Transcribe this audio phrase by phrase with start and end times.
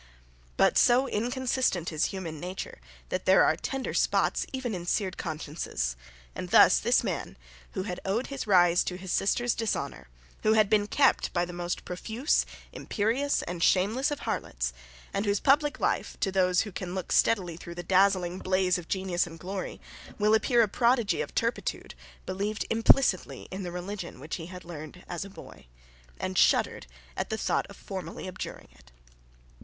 [0.57, 5.95] But so inconsistent is human nature that there are tender spots even in seared consciences.
[6.33, 7.37] And thus this man,
[7.73, 10.07] who had owed his rise to his sister's dishonour,
[10.41, 14.73] who had been kept by the most profuse, imperious, and shameless of harlots,
[15.13, 18.87] and whose public life, to those who can look steadily through the dazzling blaze of
[18.87, 19.79] genius and glory,
[20.17, 21.93] will appear a prodigy of turpitude,
[22.25, 25.67] believed implicitly in the religion which he had learned as a boy,
[26.19, 28.91] and shuddered at the thought of formally abjuring it.